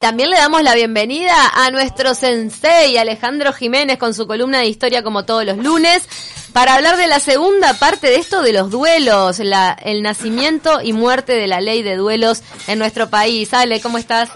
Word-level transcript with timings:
También 0.00 0.30
le 0.30 0.36
damos 0.38 0.62
la 0.62 0.74
bienvenida 0.74 1.34
a 1.54 1.70
nuestro 1.70 2.14
sensei 2.14 2.96
Alejandro 2.96 3.52
Jiménez 3.52 3.98
con 3.98 4.14
su 4.14 4.26
columna 4.26 4.60
de 4.60 4.66
historia 4.66 5.02
como 5.02 5.26
todos 5.26 5.44
los 5.44 5.58
lunes 5.58 6.08
para 6.54 6.72
hablar 6.76 6.96
de 6.96 7.06
la 7.06 7.20
segunda 7.20 7.74
parte 7.74 8.06
de 8.06 8.16
esto 8.16 8.40
de 8.40 8.54
los 8.54 8.70
duelos, 8.70 9.40
la, 9.40 9.72
el 9.84 10.00
nacimiento 10.00 10.80
y 10.82 10.94
muerte 10.94 11.34
de 11.34 11.46
la 11.46 11.60
ley 11.60 11.82
de 11.82 11.96
duelos 11.96 12.42
en 12.66 12.78
nuestro 12.78 13.10
país. 13.10 13.52
Ale, 13.52 13.82
¿cómo 13.82 13.98
estás? 13.98 14.30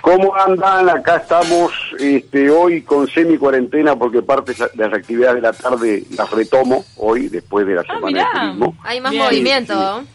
¿Cómo 0.00 0.34
andan? 0.34 0.88
Acá 0.88 1.16
estamos 1.18 1.70
este, 1.98 2.48
hoy 2.48 2.80
con 2.80 3.06
semi 3.08 3.36
cuarentena 3.36 3.94
porque 3.94 4.22
parte 4.22 4.54
de 4.54 4.70
las 4.88 4.94
actividades 4.94 5.34
de 5.34 5.42
la 5.42 5.52
tarde 5.52 6.04
las 6.16 6.30
retomo 6.30 6.82
hoy 6.96 7.28
después 7.28 7.66
de 7.66 7.74
la 7.74 7.82
Ah, 7.82 7.94
semana 7.94 8.18
de 8.20 8.40
turismo. 8.40 8.74
Hay 8.84 9.02
más 9.02 9.10
Bien. 9.12 9.22
movimiento. 9.22 10.00
Sí, 10.00 10.06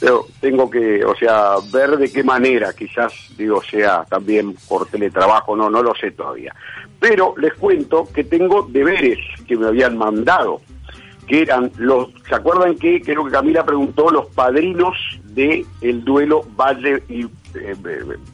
Pero 0.00 0.26
tengo 0.40 0.70
que, 0.70 1.04
o 1.04 1.14
sea, 1.14 1.56
ver 1.72 1.98
de 1.98 2.10
qué 2.10 2.24
manera, 2.24 2.72
quizás, 2.72 3.12
digo, 3.36 3.62
sea 3.62 4.04
también 4.08 4.54
por 4.66 4.86
teletrabajo, 4.86 5.54
no, 5.54 5.68
no 5.68 5.82
lo 5.82 5.94
sé 5.94 6.10
todavía. 6.12 6.54
Pero 6.98 7.34
les 7.36 7.52
cuento 7.54 8.08
que 8.12 8.24
tengo 8.24 8.62
deberes 8.62 9.18
que 9.46 9.56
me 9.56 9.66
habían 9.66 9.98
mandado, 9.98 10.62
que 11.28 11.42
eran 11.42 11.70
los, 11.76 12.08
¿se 12.28 12.34
acuerdan 12.34 12.76
que 12.76 13.02
creo 13.02 13.24
que 13.26 13.30
Camila 13.30 13.64
preguntó 13.64 14.10
los 14.10 14.26
padrinos 14.28 14.96
de 15.24 15.64
el 15.82 16.02
duelo 16.02 16.42
Valle 16.56 17.02
y 17.08 17.24
eh, 17.54 17.76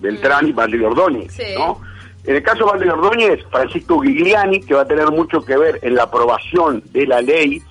Beltrán 0.00 0.48
y 0.48 0.52
Valle 0.52 0.77
y 0.77 0.84
Ordóñez, 0.84 1.33
Sí. 1.33 1.42
¿no? 1.58 1.80
En 2.24 2.36
el 2.36 2.42
caso 2.42 2.64
de 2.64 2.72
Valle 2.72 2.91
Ordóñez, 2.91 3.44
Francisco 3.50 4.00
Gigliani, 4.00 4.60
que 4.60 4.74
va 4.74 4.83
a 4.83 4.86
tener 4.86 5.10
mucho 5.10 5.44
que 5.44 5.56
ver 5.56 5.78
en 5.83 5.94
la 5.94 6.05
aprobación 6.05 6.83
de 6.92 7.06
la 7.06 7.20
ley 7.22 7.62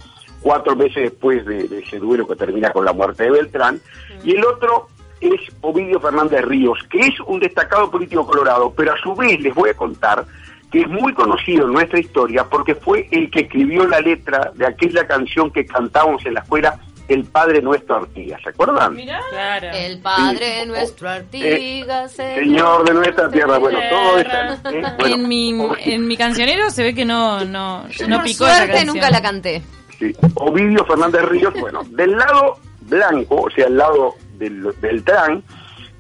cuatro 0.46 0.76
meses 0.76 1.02
después 1.10 1.44
de, 1.44 1.68
de 1.68 1.80
ese 1.80 1.98
duelo 1.98 2.28
que 2.28 2.36
termina 2.36 2.70
con 2.70 2.86
la 2.86 2.94
muerte 2.94 3.24
de 3.24 3.32
Beltrán, 3.32 3.82
y 4.24 4.36
el 4.36 4.46
otro 4.46 4.88
es 5.20 5.42
Ovidio 5.62 6.00
Fernández 6.00 6.42
Ríos, 6.46 6.78
que 6.88 7.00
es 7.00 7.20
un 7.26 7.40
destacado 7.40 7.90
político 7.90 8.28
colorado, 8.28 8.72
pero 8.78 8.94
a 8.94 8.98
su 9.02 9.16
vez 9.16 9.40
les 9.40 9.56
voy 9.56 9.72
a 9.72 9.74
contar 9.74 10.24
que 10.72 10.82
es 10.82 10.88
muy 10.88 11.14
conocido 11.16 11.66
en 11.66 11.74
nuestra 11.74 12.00
historia 12.00 12.44
porque 12.44 12.76
fue 12.76 13.08
el 13.10 13.32
que 13.32 13.40
escribió 13.42 13.88
la 13.88 14.00
letra 14.02 14.52
de 14.54 14.68
aquella 14.68 15.08
canción 15.08 15.50
que 15.50 15.66
cantábamos 15.66 16.24
en 16.28 16.36
la 16.36 16.42
escuela, 16.42 16.78
El 17.08 17.24
Padre 17.24 17.62
Nuestro 17.62 17.96
Artigas, 17.96 18.40
¿se 18.44 18.50
acuerdan? 18.50 18.96
Claro. 19.32 19.68
El 19.74 20.00
Padre 20.00 20.62
Sí. 20.62 20.68
nuestro 20.68 21.08
Eh, 21.10 21.14
Artigas, 21.16 22.12
Señor 22.12 22.84
de 22.88 22.94
nuestra 22.94 23.32
tierra, 23.32 23.58
bueno, 23.58 23.80
todo 23.90 24.18
esto... 24.20 24.70
eh, 24.70 24.84
bueno, 25.00 25.16
en, 25.16 25.28
mi, 25.28 25.50
en 25.86 26.08
mi 26.08 26.18
cancionero 26.18 26.70
se 26.70 26.84
ve 26.84 26.94
que 26.94 27.06
no, 27.06 27.44
no, 27.46 27.84
no 28.08 28.22
picó 28.22 28.46
esa 28.46 28.58
suerte 28.58 28.74
canción. 28.74 28.96
nunca 28.96 29.10
la 29.10 29.22
canté. 29.22 29.64
Sí, 30.00 30.14
Ovidio 30.36 30.86
Fernández 30.86 31.24
Ríos, 31.24 31.54
bueno, 31.60 31.82
del 31.92 32.18
lado 32.18 32.58
blanco, 32.82 33.42
o 33.44 33.50
sea, 33.50 33.68
al 33.68 33.78
lado 33.78 34.16
del 34.38 34.62
Beltrán, 34.82 35.44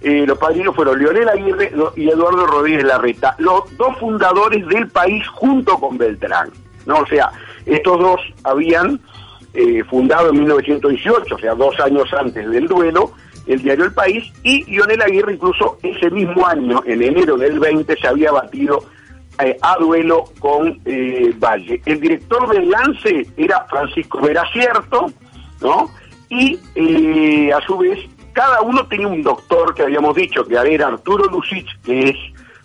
eh, 0.01 0.25
los 0.27 0.37
padrinos 0.37 0.75
fueron 0.75 0.99
Leonel 0.99 1.29
Aguirre 1.29 1.71
y 1.95 2.09
Eduardo 2.09 2.45
Rodríguez 2.45 2.83
Larreta, 2.83 3.35
los 3.39 3.75
dos 3.77 3.97
fundadores 3.97 4.67
del 4.67 4.87
país 4.89 5.27
junto 5.29 5.79
con 5.79 5.97
Beltrán, 5.97 6.51
¿no? 6.85 6.99
O 6.99 7.07
sea, 7.07 7.31
estos 7.65 7.99
dos 7.99 8.21
habían 8.43 8.99
eh, 9.53 9.83
fundado 9.85 10.29
en 10.29 10.39
1918, 10.39 11.35
o 11.35 11.39
sea, 11.39 11.55
dos 11.55 11.79
años 11.79 12.13
antes 12.13 12.47
del 12.49 12.67
duelo, 12.67 13.13
el 13.47 13.61
diario 13.61 13.85
El 13.85 13.93
País, 13.93 14.31
y 14.43 14.63
Leonel 14.65 15.01
Aguirre 15.01 15.33
incluso 15.33 15.77
ese 15.81 16.09
mismo 16.11 16.45
año, 16.45 16.83
en 16.85 17.01
enero 17.01 17.37
del 17.37 17.59
20, 17.59 17.95
se 17.95 18.07
había 18.07 18.31
batido 18.31 18.83
eh, 19.39 19.57
a 19.61 19.77
duelo 19.77 20.25
con 20.39 20.79
eh, 20.85 21.33
Valle. 21.37 21.81
El 21.85 21.99
director 21.99 22.49
del 22.49 22.69
lance 22.69 23.27
era 23.37 23.65
Francisco 23.69 24.21
Veracierto, 24.21 25.07
¿no? 25.61 25.89
Y 26.29 26.59
eh, 26.75 27.51
a 27.53 27.61
su 27.61 27.77
vez, 27.77 27.99
cada 28.33 28.61
uno 28.61 28.85
tenía 28.87 29.07
un 29.07 29.23
doctor 29.23 29.73
que 29.73 29.83
habíamos 29.83 30.15
dicho 30.15 30.45
que 30.45 30.55
era 30.55 30.87
Arturo 30.87 31.25
Lucich, 31.25 31.67
que 31.83 32.09
es 32.09 32.15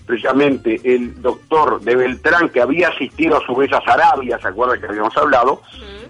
precisamente 0.06 0.80
el 0.82 1.20
doctor 1.22 1.80
de 1.80 1.94
Beltrán, 1.94 2.48
que 2.48 2.60
había 2.60 2.88
asistido 2.88 3.36
a 3.36 3.46
su 3.46 3.54
vez 3.54 3.72
a 3.72 3.80
Sarabia, 3.82 4.40
¿se 4.40 4.48
acuerdan 4.48 4.80
que 4.80 4.86
habíamos 4.86 5.16
hablado? 5.16 5.62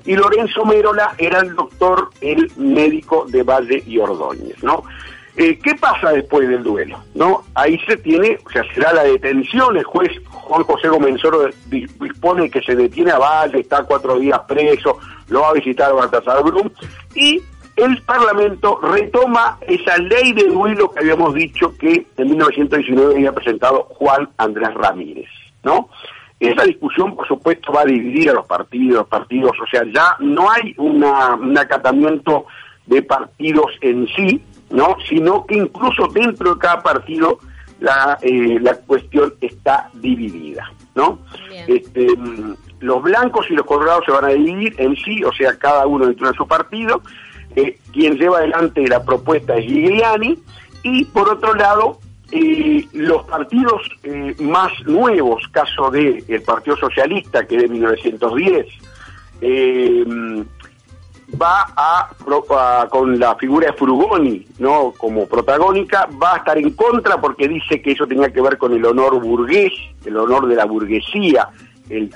Y 0.07 0.17
Lorenzo 0.17 0.65
Mérola 0.65 1.15
era 1.19 1.41
el 1.41 1.55
doctor, 1.55 2.09
el 2.23 2.51
médico 2.57 3.27
de 3.29 3.43
Valle 3.43 3.83
y 3.87 3.99
Ordóñez, 3.99 4.63
¿no? 4.63 4.85
Eh, 5.37 5.59
¿Qué 5.63 5.75
pasa 5.75 6.13
después 6.13 6.49
del 6.49 6.63
duelo? 6.63 6.99
¿No? 7.15 7.45
Ahí 7.55 7.79
se 7.87 7.97
tiene, 7.97 8.39
o 8.45 8.51
sea, 8.51 8.65
será 8.75 8.93
la 8.93 9.05
detención, 9.05 9.77
el 9.77 9.85
juez 9.85 10.11
Juan 10.51 10.65
José 10.65 10.89
Gomenzoro 10.89 11.49
di- 11.67 11.87
dispone 12.01 12.51
que 12.51 12.61
se 12.63 12.75
detiene 12.75 13.13
a 13.13 13.19
Valle, 13.19 13.61
está 13.61 13.85
cuatro 13.85 14.19
días 14.19 14.41
preso, 14.49 14.99
lo 15.29 15.43
va 15.43 15.51
a 15.51 15.53
visitar 15.53 15.95
Baltasar 15.95 16.43
Brum, 16.43 16.69
y 17.15 17.41
el 17.77 18.03
Parlamento 18.03 18.81
retoma 18.83 19.59
esa 19.61 19.97
ley 19.99 20.33
de 20.33 20.49
duelo 20.49 20.91
que 20.91 20.99
habíamos 20.99 21.35
dicho 21.35 21.73
que 21.79 22.05
en 22.17 22.29
1919 22.31 23.15
había 23.15 23.33
presentado 23.33 23.85
Juan 23.91 24.29
Andrés 24.39 24.75
Ramírez, 24.75 25.29
¿no? 25.63 25.89
Esa 26.41 26.65
discusión, 26.65 27.15
por 27.15 27.29
supuesto, 27.29 27.73
va 27.73 27.83
a 27.83 27.85
dividir 27.85 28.31
a 28.31 28.33
los 28.33 28.47
partidos, 28.47 29.07
partidos, 29.07 29.53
o 29.63 29.67
sea, 29.71 29.85
ya 29.95 30.17
no 30.19 30.51
hay 30.51 30.75
una, 30.79 31.35
un 31.37 31.57
acatamiento 31.57 32.47
de 32.87 33.03
partidos 33.03 33.67
en 33.83 34.09
sí, 34.17 34.43
¿no? 34.71 34.97
Sino 35.09 35.47
que 35.47 35.55
incluso 35.57 36.09
dentro 36.09 36.55
de 36.55 36.61
cada 36.61 36.81
partido 36.83 37.39
la, 37.81 38.19
eh, 38.23 38.59
la 38.61 38.75
cuestión 38.75 39.35
está 39.41 39.91
dividida, 39.95 40.71
¿no? 40.95 41.19
Bien. 41.49 41.65
Este, 41.67 42.07
mm, 42.17 42.55
los 42.81 43.03
blancos 43.03 43.47
y 43.51 43.55
los 43.55 43.67
colorados 43.67 44.05
se 44.07 44.13
van 44.13 44.25
a 44.25 44.29
dividir 44.29 44.75
en 44.79 44.97
sí, 44.97 45.23
o 45.25 45.33
sea, 45.33 45.59
cada 45.59 45.87
uno 45.87 46.07
dentro 46.07 46.29
de 46.29 46.37
su 46.37 46.47
partido. 46.47 47.03
Eh, 47.57 47.79
quien 47.93 48.17
lleva 48.17 48.39
adelante 48.39 48.87
la 48.87 49.03
propuesta 49.03 49.57
es 49.57 49.67
Giuliani 49.67 50.39
y 50.85 51.05
por 51.07 51.29
otro 51.29 51.53
lado 51.55 51.99
eh, 52.33 52.87
los 52.93 53.25
partidos 53.25 53.83
eh, 54.05 54.37
más 54.39 54.71
nuevos, 54.87 55.43
caso 55.51 55.91
de 55.91 56.23
el 56.29 56.43
Partido 56.43 56.77
Socialista 56.77 57.45
que 57.45 57.57
es 57.57 57.63
de 57.63 57.69
1910, 57.69 58.67
eh, 59.41 60.05
va 61.41 61.67
a, 61.77 62.11
con 62.89 63.19
la 63.19 63.35
figura 63.37 63.69
de 63.69 63.73
Frugoni, 63.75 64.47
¿no? 64.59 64.93
Como 64.97 65.27
protagónica, 65.27 66.09
va 66.23 66.35
a 66.35 66.37
estar 66.39 66.59
en 66.59 66.71
contra 66.71 67.21
porque 67.21 67.49
dice 67.49 67.81
que 67.83 67.93
eso 67.93 68.07
tenía 68.07 68.33
que 68.33 68.41
ver 68.41 68.59
con 68.59 68.73
el 68.73 68.85
honor 68.85 69.21
burgués, 69.21 69.73
el 70.05 70.17
honor 70.17 70.47
de 70.47 70.57
la 70.57 70.65
burguesía, 70.65 71.49
el, 71.89 72.11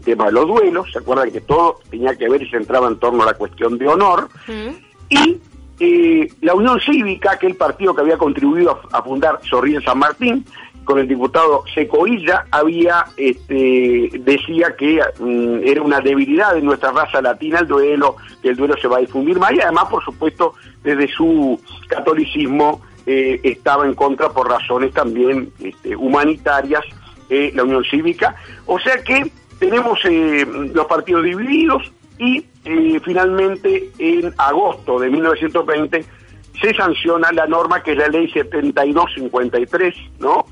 tema 0.00 0.26
de 0.26 0.32
los 0.32 0.46
duelos, 0.46 0.90
¿se 0.92 0.98
acuerdan 0.98 1.30
que 1.30 1.40
todo 1.40 1.78
tenía 1.88 2.16
que 2.16 2.28
ver 2.28 2.42
y 2.42 2.50
se 2.50 2.56
entraba 2.56 2.88
en 2.88 2.98
torno 2.98 3.22
a 3.22 3.26
la 3.26 3.34
cuestión 3.34 3.78
de 3.78 3.88
honor? 3.88 4.28
¿Mm? 4.46 4.90
y 5.12 5.40
eh, 5.80 6.32
la 6.42 6.54
Unión 6.54 6.78
Cívica, 6.78 7.38
que 7.38 7.46
el 7.46 7.56
partido 7.56 7.94
que 7.94 8.02
había 8.02 8.18
contribuido 8.18 8.80
a, 8.92 8.98
a 8.98 9.02
fundar 9.02 9.40
Zorrilla 9.48 9.80
San 9.80 9.98
Martín, 9.98 10.44
con 10.90 10.98
el 10.98 11.06
diputado 11.06 11.62
Secoilla, 11.72 12.46
había 12.50 13.04
este, 13.16 14.10
decía 14.18 14.74
que 14.76 15.00
mm, 15.20 15.60
era 15.64 15.82
una 15.82 16.00
debilidad 16.00 16.52
de 16.52 16.62
nuestra 16.62 16.90
raza 16.90 17.22
latina 17.22 17.60
el 17.60 17.68
duelo, 17.68 18.16
que 18.42 18.48
el 18.48 18.56
duelo 18.56 18.76
se 18.76 18.88
va 18.88 18.96
a 18.96 19.00
difundir 19.00 19.38
más, 19.38 19.52
y 19.52 19.60
además, 19.60 19.84
por 19.88 20.04
supuesto, 20.04 20.54
desde 20.82 21.06
su 21.06 21.60
catolicismo 21.86 22.82
eh, 23.06 23.38
estaba 23.44 23.86
en 23.86 23.94
contra 23.94 24.30
por 24.30 24.48
razones 24.48 24.92
también 24.92 25.52
este, 25.60 25.94
humanitarias 25.94 26.82
eh, 27.28 27.52
la 27.54 27.62
Unión 27.62 27.84
Cívica. 27.84 28.34
O 28.66 28.80
sea 28.80 29.00
que 29.04 29.30
tenemos 29.60 30.00
eh, 30.06 30.44
los 30.74 30.86
partidos 30.86 31.22
divididos 31.22 31.92
y 32.18 32.44
finalmente 33.04 33.90
en 33.98 34.34
agosto 34.36 34.98
de 34.98 35.08
1920 35.08 36.04
se 36.60 36.74
sanciona 36.74 37.30
la 37.32 37.46
norma 37.46 37.80
que 37.80 37.92
es 37.92 37.98
la 37.98 38.08
ley 38.08 38.28
7253, 38.30 39.94
¿no? 40.18 40.44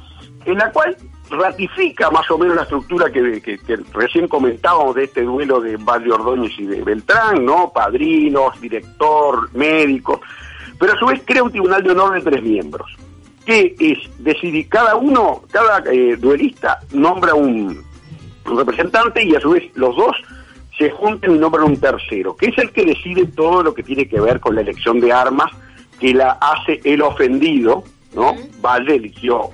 En 0.49 0.57
la 0.59 0.73
cual 0.73 0.97
ratifica 1.31 2.11
más 2.11 2.31
o 2.31 2.39
menos 2.39 2.57
la 2.57 2.63
estructura 2.63 3.11
que, 3.13 3.41
que- 3.43 3.59
que 3.59 3.77
recién 3.93 4.27
comentábamos 4.29 4.95
de 4.95 5.05
este 5.05 5.23
duelo 5.23 5.61
de 5.61 5.77
Valle 5.77 6.11
Ordóñez 6.11 6.53
y 6.59 6.65
de 6.65 6.83
Beltrán, 6.83 7.45
¿no? 7.45 7.71
Padrinos, 7.71 8.59
director, 8.61 9.51
médico, 9.55 10.23
pero 10.79 10.95
a 10.95 10.99
su 10.99 11.05
vez 11.07 11.21
crea 11.27 11.43
un 11.43 11.51
tribunal 11.51 11.83
de 11.83 11.91
honor 11.91 12.15
de 12.15 12.23
tres 12.31 12.43
miembros, 12.43 12.91
que 13.45 13.75
es 13.79 13.99
decidir, 14.25 14.69
cada 14.71 14.97
uno, 14.97 15.43
cada 15.51 15.83
eh, 15.93 16.17
duelista 16.17 16.81
nombra 16.93 17.35
un, 17.35 17.85
un 18.47 18.59
representante 18.59 19.23
y 19.23 19.35
a 19.35 19.41
su 19.41 19.51
vez 19.51 19.65
los 19.75 19.95
dos 19.97 20.17
se 20.79 20.91
juntan 20.93 21.35
y 21.37 21.39
nombran 21.39 21.65
un 21.67 21.77
tercero, 21.79 22.35
que 22.37 22.47
es 22.47 22.57
el 22.57 22.71
que 22.73 22.87
decide 22.87 23.27
todo 23.27 23.63
lo 23.63 23.75
que 23.75 23.83
tiene 23.83 24.09
que 24.09 24.19
ver 24.19 24.41
con 24.41 24.55
la 24.55 24.63
elección 24.63 24.99
de 24.99 25.13
armas 25.13 25.51
que 26.01 26.15
la 26.15 26.39
hace 26.41 26.81
el 26.85 27.03
ofendido, 27.03 27.85
¿no? 28.15 28.35
Valle 28.63 28.95
eligió 28.95 29.51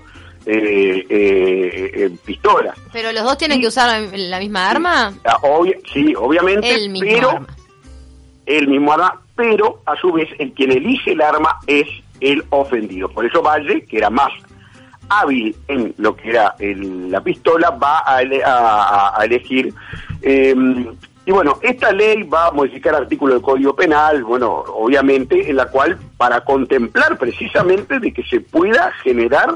eh, 0.47 1.07
eh, 1.09 2.11
pistolas. 2.25 2.77
Pero 2.93 3.13
los 3.13 3.23
dos 3.25 3.39
tienen 3.39 3.61
que 3.61 3.69
usar 3.69 4.03
la, 4.13 4.39
misma 4.39 4.71
arma. 4.71 5.13
Ah, 5.25 5.39
obvia- 5.43 5.79
sí, 5.93 6.15
obviamente, 6.17 6.75
El 6.75 6.91
mismo 6.91 7.09
pero 7.11 7.31
arma. 7.31 7.47
el 8.47 8.69
mismo 8.69 8.93
arma, 8.93 9.21
pero 9.37 9.81
a 9.87 9.97
su 9.97 10.13
vez 10.13 10.29
el 10.39 10.53
quien 10.53 10.71
elige 10.73 11.13
el 11.13 11.21
arma 11.23 11.59
es 11.67 11.87
el 12.21 12.45
ofendido. 12.51 13.09
Por 13.09 13.25
eso 13.27 13.43
Valle, 13.43 13.85
que 13.87 13.99
era 13.99 14.11
más 14.11 14.31
hábil 15.09 15.55
en 15.69 15.95
lo 15.99 16.17
que 16.17 16.31
era 16.31 16.55
el- 16.59 17.11
la 17.11 17.21
pistola, 17.23 17.71
va 17.71 18.03
a, 18.07 18.23
ele- 18.23 18.43
a- 18.45 19.15
a- 19.19 19.25
elegir. 19.25 19.73
eh, 20.23 20.55
y 21.27 21.31
bueno, 21.31 21.59
esta 21.63 21.91
ley 21.91 22.23
va 22.23 22.49
a 22.49 22.51
modificar 22.51 22.95
artículos 22.95 23.37
del 23.37 23.43
Código 23.43 23.75
Penal, 23.75 24.23
bueno, 24.25 24.51
obviamente, 24.69 25.49
en 25.49 25.57
la 25.57 25.67
cual, 25.67 25.99
para 26.19 26.43
contemplar 26.45 27.17
precisamente 27.19 27.99
de 27.99 28.13
que 28.13 28.23
se 28.25 28.41
pueda 28.41 28.93
generar 29.03 29.55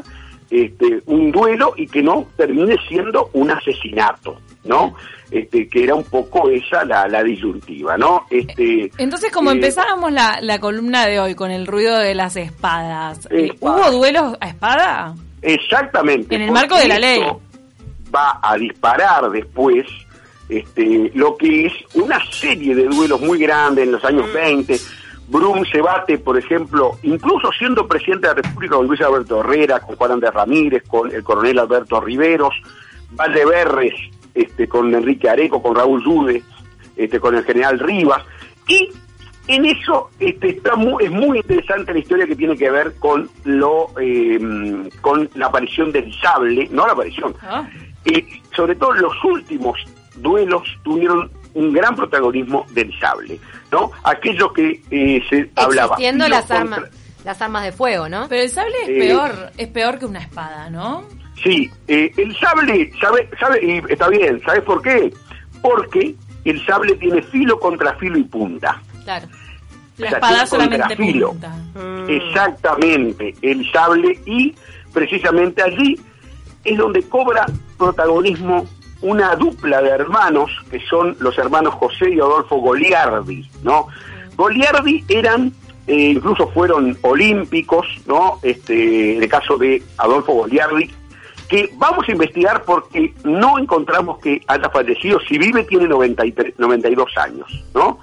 este, 0.51 1.03
un 1.07 1.31
duelo 1.31 1.75
y 1.77 1.87
que 1.87 2.03
no 2.03 2.27
termine 2.37 2.77
siendo 2.89 3.31
un 3.35 3.51
asesinato, 3.51 4.41
¿no? 4.65 4.95
Este, 5.31 5.69
que 5.69 5.85
era 5.85 5.95
un 5.95 6.05
poco 6.05 6.49
esa 6.49 6.85
la, 6.85 7.07
la 7.07 7.23
disyuntiva, 7.23 7.99
¿no? 7.99 8.25
Este, 8.31 8.91
Entonces, 8.97 9.31
como 9.31 9.51
eh, 9.51 9.55
empezábamos 9.55 10.11
la, 10.11 10.39
la 10.41 10.59
columna 10.59 11.07
de 11.07 11.21
hoy 11.21 11.35
con 11.35 11.51
el 11.51 11.67
ruido 11.67 11.99
de 11.99 12.15
las 12.15 12.37
espadas, 12.37 13.27
eh, 13.31 13.51
Espada. 13.53 13.77
¿hubo 13.77 13.91
duelos 13.99 14.37
a 14.41 14.49
espada? 14.49 15.15
Exactamente. 15.43 16.35
En 16.35 16.43
el 16.43 16.51
marco 16.51 16.77
de 16.77 16.89
la 16.89 16.99
ley. 16.99 17.23
Va 18.15 18.39
a 18.43 18.57
disparar 18.57 19.31
después 19.31 19.87
este, 20.49 21.11
lo 21.15 21.37
que 21.37 21.67
es 21.67 21.73
una 21.95 22.19
serie 22.33 22.75
de 22.75 22.85
duelos 22.85 23.21
muy 23.21 23.39
grandes 23.39 23.85
en 23.85 23.93
los 23.93 24.05
años 24.05 24.27
Mm. 24.31 24.33
20. 24.35 24.81
Brum 25.29 25.65
se 25.71 25.81
bate, 25.83 26.19
por 26.19 26.39
ejemplo, 26.39 26.93
incluso 27.03 27.51
siendo 27.53 27.87
presidente 27.87 28.29
de 28.29 28.35
la 28.35 28.43
República 28.43 28.77
con 28.77 28.87
Luis 28.87 29.01
Alberto 29.03 29.41
Herrera, 29.41 29.81
con 29.81 29.97
Juan 29.97 30.13
Andrés 30.13 30.33
Ramírez, 30.33 30.83
con 30.89 31.11
el 31.15 31.23
coronel 31.23 31.59
Alberto 31.59 32.01
Riveros, 32.01 32.55
Valdeberres, 33.11 33.95
este, 34.35 34.67
con 34.69 34.95
Enrique 34.95 35.29
Areco, 35.29 35.63
con 35.63 35.75
Raúl 35.75 36.03
Yude, 36.05 36.43
este, 36.97 37.21
con 37.21 37.35
el 37.37 37.45
general 37.45 37.79
Rivas. 37.79 38.23
Y 38.67 38.89
en 39.49 39.65
eso 39.67 40.11
este, 40.19 40.51
está 40.51 40.77
muy, 40.77 41.05
es 41.05 41.11
muy 41.11 41.39
interesante 41.39 41.93
la 41.93 41.99
historia 41.99 42.27
que 42.27 42.37
tiene 42.37 42.57
que 42.57 42.71
ver 42.71 42.95
con 42.99 43.29
lo 43.45 43.89
eh, 44.01 44.39
con 45.01 45.29
la 45.35 45.47
aparición 45.47 45.91
del 45.93 46.13
sable, 46.21 46.69
no 46.71 46.87
la 46.87 46.93
aparición, 46.93 47.35
Ah. 47.43 47.69
eh, 48.05 48.27
sobre 48.55 48.75
todo 48.77 48.93
los 48.95 49.13
últimos 49.25 49.79
duelos 50.17 50.63
tuvieron 50.85 51.31
un 51.55 51.73
gran 51.73 51.95
protagonismo 51.97 52.67
del 52.71 52.93
sable, 52.99 53.39
¿no? 53.73 53.91
Aquello 54.05 54.53
que 54.53 54.81
eh, 54.91 55.23
se 55.29 55.51
hablaba. 55.57 55.95
Existiendo 55.97 56.25
filo 56.25 56.37
las 56.37 56.47
contra- 56.47 56.77
armas, 56.77 56.91
las 57.25 57.43
armas 57.43 57.65
de 57.65 57.73
fuego, 57.73 58.09
¿no? 58.09 58.27
Pero 58.29 58.43
el 58.43 58.51
sable 58.51 58.75
es 58.85 58.89
Eh, 58.89 58.99
peor, 58.99 59.53
es 59.57 59.69
peor 59.69 59.99
que 59.99 60.07
una 60.07 60.21
espada, 60.21 60.71
¿no? 60.71 61.05
Sí, 61.43 61.71
eh, 61.87 62.11
el 62.17 62.37
sable, 62.39 62.91
sabe, 63.01 63.29
sabe, 63.39 63.61
y 63.65 63.93
está 63.93 64.09
bien, 64.09 64.41
¿sabes 64.45 64.63
por 64.63 64.83
qué? 64.83 65.13
Porque 65.63 66.15
el 66.45 66.65
sable 66.67 66.95
tiene 66.97 67.23
filo 67.23 67.59
contra 67.61 67.95
filo 67.97 68.19
y 68.19 68.25
punta. 68.25 68.81
Claro. 69.05 69.29
La 69.99 70.07
O 70.07 70.11
sea, 70.11 70.19
espada 70.19 70.47
solamente 70.47 70.97
punta. 70.97 71.49
Mm. 71.75 72.09
Exactamente, 72.09 73.35
el 73.43 73.71
sable 73.73 74.19
y 74.27 74.55
precisamente 74.93 75.63
allí 75.63 75.99
es 76.65 76.79
donde 76.79 77.03
cobra 77.09 77.47
protagonismo 77.77 78.67
una 79.03 79.35
dupla 79.37 79.81
de 79.83 79.91
hermanos 79.91 80.51
que 80.71 80.81
son 80.89 81.17
los 81.21 81.37
hermanos 81.39 81.75
José 81.75 82.11
y 82.15 82.21
Adolfo 82.21 82.57
Goliardi, 82.57 83.49
¿no? 83.63 83.87
Goliardi 84.37 85.05
eran 85.09 85.53
eh, 85.87 86.11
incluso 86.17 86.49
fueron 86.49 86.97
olímpicos, 87.03 87.87
¿no? 88.07 88.39
Este, 88.43 89.17
en 89.17 89.23
el 89.23 89.29
caso 89.29 89.57
de 89.57 89.83
Adolfo 89.97 90.33
Goliardi, 90.35 90.91
que 91.49 91.71
vamos 91.79 92.07
a 92.09 92.13
investigar 92.13 92.63
porque 92.65 93.15
no 93.25 93.59
encontramos 93.59 94.19
que 94.19 94.43
haya 94.49 94.69
fallecido, 94.69 95.19
si 95.21 95.39
vive 95.39 95.65
tiene 95.65 95.89
93, 95.89 96.55
92 96.59 97.11
años, 97.17 97.65
¿no? 97.75 98.01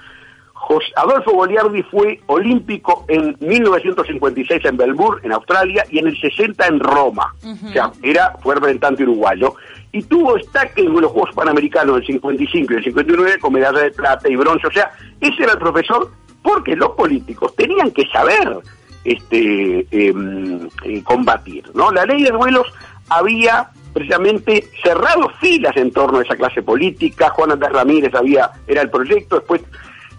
Jos- 0.53 0.91
Adolfo 0.95 1.31
Goliardi 1.33 1.83
fue 1.83 2.19
olímpico 2.25 3.05
en 3.07 3.37
1956 3.39 4.65
en 4.65 4.77
Melbourne, 4.77 5.21
en 5.23 5.33
Australia, 5.33 5.85
y 5.91 5.99
en 5.99 6.07
el 6.07 6.19
60 6.19 6.65
en 6.65 6.79
Roma. 6.79 7.35
O 7.43 7.71
sea, 7.71 7.91
era, 8.01 8.33
fue 8.41 8.55
representante 8.55 9.03
uruguayo. 9.03 9.53
Y 9.95 10.03
tuvo 10.03 10.33
destaque 10.35 10.81
en 10.81 10.93
los 10.93 11.09
Juegos 11.09 11.33
Panamericanos 11.33 11.95
del 11.95 12.05
55 12.05 12.73
y 12.73 12.75
el 12.75 12.83
59 12.83 13.39
con 13.39 13.53
medalla 13.53 13.79
de 13.79 13.91
plata 13.91 14.29
y 14.29 14.35
bronce. 14.35 14.67
O 14.67 14.71
sea, 14.71 14.91
ese 15.21 15.43
era 15.43 15.53
el 15.53 15.57
profesor 15.57 16.11
porque 16.41 16.75
los 16.75 16.89
políticos 16.89 17.55
tenían 17.55 17.91
que 17.91 18.05
saber 18.07 18.57
este 19.05 19.87
em, 19.91 20.67
eh, 20.83 21.01
combatir. 21.01 21.63
¿no? 21.73 21.91
La 21.91 22.05
ley 22.05 22.23
de 22.23 22.31
duelos 22.31 22.67
había 23.07 23.69
precisamente 23.93 24.65
cerrado 24.83 25.29
filas 25.39 25.77
en 25.77 25.89
torno 25.93 26.19
a 26.19 26.23
esa 26.23 26.35
clase 26.35 26.61
política. 26.61 27.29
Juan 27.29 27.53
Andrés 27.53 27.71
Ramírez 27.71 28.13
había 28.15 28.51
era 28.67 28.81
el 28.81 28.89
proyecto, 28.89 29.37
después 29.37 29.61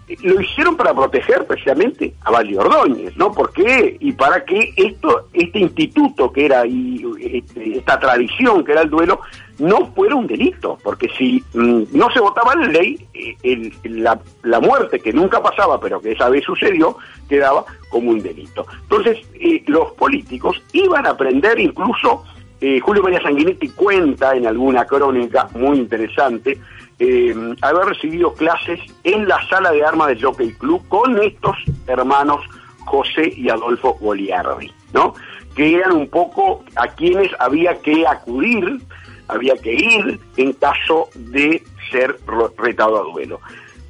eh, 0.07 0.17
lo 0.23 0.41
hicieron 0.41 0.75
para 0.75 0.95
proteger 0.95 1.45
precisamente 1.45 2.15
a 2.21 2.31
Valle 2.31 2.57
Ordóñez, 2.57 3.15
¿no? 3.15 3.31
¿Por 3.31 3.53
qué? 3.53 3.95
Y 3.99 4.13
para 4.13 4.43
que 4.43 4.73
esto, 4.75 5.27
este 5.33 5.59
instituto 5.59 6.31
que 6.31 6.45
era 6.45 6.65
y 6.65 7.05
este, 7.21 7.77
esta 7.77 7.99
tradición 7.99 8.63
que 8.65 8.71
era 8.71 8.81
el 8.81 8.89
duelo 8.89 9.21
no 9.59 9.87
fuera 9.93 10.15
un 10.15 10.27
delito, 10.27 10.77
porque 10.83 11.09
si 11.17 11.43
mm, 11.53 11.83
no 11.91 12.09
se 12.11 12.19
votaba 12.19 12.55
la 12.55 12.67
ley, 12.67 13.07
eh, 13.13 13.35
el- 13.43 13.73
la, 14.03 14.19
la 14.43 14.59
muerte 14.59 14.99
que 14.99 15.11
nunca 15.13 15.41
pasaba, 15.41 15.79
pero 15.79 15.99
que 16.01 16.11
esa 16.11 16.29
vez 16.29 16.43
sucedió, 16.43 16.97
quedaba 17.27 17.65
como 17.89 18.11
un 18.11 18.21
delito. 18.21 18.65
Entonces, 18.83 19.17
eh, 19.35 19.63
los 19.67 19.91
políticos 19.93 20.61
iban 20.73 21.05
a 21.07 21.11
aprender 21.11 21.59
incluso 21.59 22.23
eh, 22.59 22.79
Julio 22.79 23.03
María 23.03 23.21
Sanguinetti 23.21 23.69
cuenta 23.69 24.35
en 24.35 24.47
alguna 24.47 24.85
crónica 24.85 25.47
muy 25.53 25.77
interesante 25.77 26.57
eh, 26.99 27.35
haber 27.61 27.85
recibido 27.85 28.33
clases 28.33 28.79
en 29.03 29.27
la 29.27 29.39
sala 29.47 29.71
de 29.71 29.85
armas 29.85 30.07
del 30.07 30.23
Jockey 30.23 30.51
Club 30.53 30.81
con 30.87 31.21
estos 31.21 31.55
hermanos 31.85 32.41
José 32.85 33.31
y 33.35 33.49
Adolfo 33.49 33.95
Goliardi, 34.01 34.71
¿no? 34.93 35.13
Que 35.55 35.75
eran 35.75 35.91
un 35.91 36.07
poco 36.07 36.63
a 36.75 36.87
quienes 36.87 37.29
había 37.39 37.79
que 37.81 38.07
acudir, 38.07 38.79
había 39.27 39.55
que 39.55 39.73
ir 39.73 40.19
en 40.37 40.53
caso 40.53 41.09
de 41.15 41.63
ser 41.91 42.17
retado 42.57 42.99
a 42.99 43.11
duelo. 43.11 43.39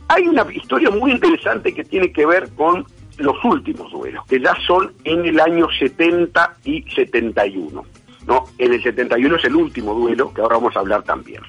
Hay 0.08 0.28
una 0.28 0.46
historia 0.52 0.90
muy 0.90 1.12
interesante 1.12 1.74
que 1.74 1.84
tiene 1.84 2.12
que 2.12 2.26
ver 2.26 2.50
con 2.56 2.86
los 3.18 3.44
últimos 3.44 3.92
duelos, 3.92 4.26
que 4.28 4.40
ya 4.40 4.56
son 4.66 4.94
en 5.04 5.26
el 5.26 5.40
año 5.40 5.68
70 5.80 6.58
y 6.64 6.84
71. 6.92 7.84
¿no? 8.28 8.46
En 8.58 8.74
el 8.74 8.84
71 8.84 9.36
es 9.36 9.46
el 9.46 9.56
último 9.56 9.94
duelo, 9.94 10.34
que 10.34 10.42
ahora 10.42 10.58
vamos 10.58 10.76
a 10.76 10.80
hablar 10.80 11.04
también. 11.04 11.42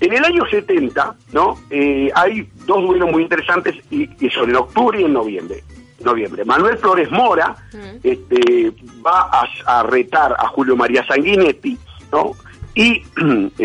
En 0.00 0.12
el 0.12 0.24
año 0.24 0.44
70, 0.46 1.14
¿no? 1.32 1.58
Eh, 1.70 2.10
hay 2.14 2.48
dos 2.66 2.82
duelos 2.82 3.10
muy 3.10 3.22
interesantes 3.22 3.76
y, 3.90 4.08
y 4.24 4.30
son 4.30 4.50
en 4.50 4.56
octubre 4.56 5.00
y 5.00 5.04
en 5.04 5.12
noviembre. 5.12 5.62
Noviembre. 6.04 6.44
Manuel 6.44 6.76
Flores 6.76 7.10
Mora 7.10 7.56
este, 8.02 8.72
va 9.04 9.30
a, 9.32 9.78
a 9.78 9.82
retar 9.84 10.36
a 10.38 10.48
Julio 10.48 10.76
María 10.76 11.04
Sanguinetti, 11.06 11.78
¿no? 12.12 12.32
Y 12.76 13.02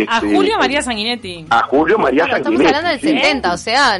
A 0.07 0.17
este, 0.17 0.33
Julio 0.35 0.57
María 0.57 0.81
Sanguinetti. 0.81 1.45
a 1.49 1.63
Julio 1.63 1.97
María 1.99 2.23
Claro, 2.23 2.37
estamos 2.37 2.57
Sanguinetti. 2.61 2.75
hablando 2.77 2.89
del 2.89 2.99
sí. 3.01 3.19
70, 3.21 3.53
o 3.53 3.57
sea, 3.57 3.99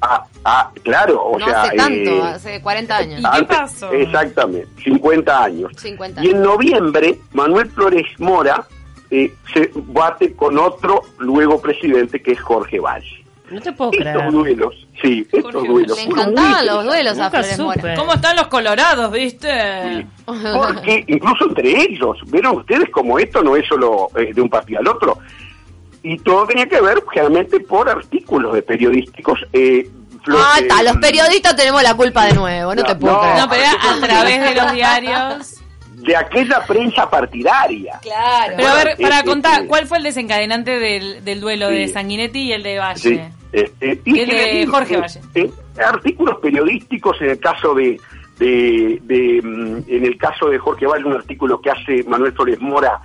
Ah, 0.00 0.24
ah, 0.44 0.70
claro, 0.82 1.22
o 1.22 1.38
no 1.38 1.46
sea, 1.46 1.62
hace 1.62 1.76
tanto, 1.76 2.10
eh, 2.10 2.22
hace 2.22 2.60
40 2.60 2.96
años. 2.96 3.20
¿Y 3.20 3.38
qué 3.38 3.44
pasó? 3.46 3.92
Exactamente, 3.92 4.68
50 4.82 5.44
años. 5.44 5.72
50 5.76 6.22
Y 6.24 6.28
en 6.30 6.36
años. 6.36 6.46
noviembre, 6.46 7.18
Manuel 7.32 7.70
Flores 7.70 8.06
Mora 8.18 8.66
eh, 9.10 9.32
se 9.54 9.70
bate 9.74 10.34
con 10.34 10.58
otro 10.58 11.02
luego 11.18 11.60
presidente 11.60 12.20
que 12.20 12.32
es 12.32 12.40
Jorge 12.40 12.78
Valle. 12.80 13.24
No 13.50 13.60
te 13.60 13.72
puedo 13.72 13.90
Estos 13.92 14.04
creer. 14.12 14.30
duelos, 14.32 14.86
sí, 15.02 15.26
estos 15.32 15.52
Jorge 15.52 15.68
duelos. 15.68 15.96
Le 15.96 16.02
encantaban 16.04 16.66
los 16.66 16.84
duelos 16.84 17.18
a 17.18 17.30
Flores 17.30 17.58
Mora. 17.58 17.94
¿Cómo 17.94 18.12
están 18.14 18.36
los 18.36 18.46
colorados, 18.48 19.10
viste? 19.12 19.48
Sí, 19.98 20.06
Porque 20.26 21.04
incluso 21.06 21.46
entre 21.48 21.70
ellos, 21.82 22.18
vieron 22.26 22.56
ustedes 22.58 22.90
como 22.90 23.18
esto 23.18 23.42
no 23.42 23.56
es 23.56 23.66
solo 23.66 24.08
eh, 24.16 24.32
de 24.34 24.40
un 24.42 24.50
partido 24.50 24.80
al 24.80 24.88
otro. 24.88 25.18
Y 26.02 26.16
todo 26.18 26.46
tenía 26.46 26.66
que 26.66 26.80
ver 26.80 27.02
generalmente 27.10 27.58
por 27.60 27.88
artículos 27.88 28.54
de 28.54 28.62
periodísticos. 28.62 29.40
Eh, 29.52 29.88
Flor- 30.22 30.40
Ah, 30.44 30.58
eh, 30.58 30.62
está, 30.62 30.82
los 30.82 30.96
periodistas 30.98 31.56
tenemos 31.56 31.82
la 31.82 31.94
culpa 31.94 32.26
de 32.26 32.34
nuevo, 32.34 32.74
no, 32.74 32.82
No, 32.82 32.86
te 32.86 32.94
puedo 32.96 33.14
no. 33.14 33.20
creer. 33.20 33.36
No, 33.38 33.48
pero 33.48 33.62
era 33.62 33.72
a 33.72 34.00
través 34.00 34.40
de 34.42 34.54
los 34.54 34.72
diarios. 34.72 35.54
de 35.94 36.16
aquella 36.16 36.64
prensa 36.66 37.10
partidaria. 37.10 37.98
Claro. 38.00 38.54
Pero 38.56 38.68
a 38.68 38.74
ver, 38.74 38.96
para 39.00 39.16
este, 39.18 39.28
contar, 39.28 39.60
sí. 39.62 39.66
¿cuál 39.66 39.86
fue 39.86 39.98
el 39.98 40.04
desencadenante 40.04 40.78
del, 40.78 41.24
del 41.24 41.40
duelo 41.40 41.68
Sí. 41.70 41.74
de 41.74 41.88
Sanguinetti 41.88 42.38
y 42.44 42.52
el 42.52 42.62
de 42.62 42.78
Valle? 42.78 43.00
Sí, 43.00 43.20
este, 43.52 44.00
y 44.04 44.18
El 44.20 44.28
de 44.28 44.36
que- 44.36 44.66
Jorge 44.66 44.94
eh, 44.94 44.98
Valle. 45.00 45.20
eh, 45.34 45.50
artículos 45.84 46.38
periodísticos 46.40 47.20
en 47.22 47.30
el 47.30 47.38
caso 47.40 47.74
de, 47.74 47.98
de, 48.38 48.98
de, 49.02 49.40
mm, 49.42 49.76
en 49.88 50.04
el 50.04 50.16
caso 50.18 50.48
de 50.48 50.58
Jorge 50.58 50.86
Valle, 50.86 51.04
un 51.04 51.14
artículo 51.14 51.60
que 51.60 51.70
hace 51.70 52.02
Manuel 52.04 52.32
Flores 52.32 52.60
Mora 52.60 53.00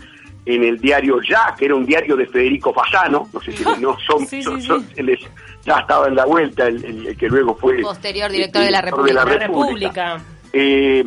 en 0.46 0.64
el 0.64 0.78
diario 0.80 1.22
Ya, 1.22 1.56
que 1.58 1.66
era 1.66 1.76
un 1.76 1.86
diario 1.86 2.18
de 2.18 2.26
Federico 2.28 2.74
Fasano, 2.74 3.28
no 3.34 3.40
sé 3.42 3.52
si 3.54 3.64
no 3.82 3.98
son, 4.06 4.20
Sí, 4.28 4.38
sí, 4.38 4.44
son- 4.44 4.62
sí. 4.62 4.68
son- 4.68 4.86
él 4.98 5.10
es- 5.10 5.22
ya 5.66 5.80
estaba 5.80 6.08
en 6.10 6.16
la 6.16 6.26
vuelta, 6.26 6.68
el, 6.68 6.84
el- 6.84 7.08
el 7.08 7.18
que 7.18 7.30
luego 7.30 7.56
fue 7.56 7.80
Posterior 7.80 8.30
director 8.30 8.62
de 8.64 8.72
la 8.72 8.82
República. 8.82 9.14
La 9.24 9.26
República. 9.38 10.22
eh, 10.52 11.04